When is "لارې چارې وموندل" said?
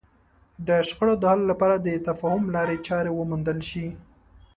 2.55-3.59